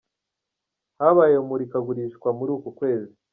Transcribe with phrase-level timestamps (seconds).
[0.99, 3.13] Habaye imurikagurishwa muri uku kwezi.